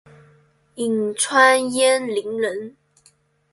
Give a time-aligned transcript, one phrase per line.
[0.77, 2.75] 颍川鄢陵人。